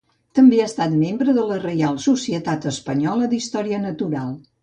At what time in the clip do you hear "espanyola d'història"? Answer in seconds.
2.73-3.85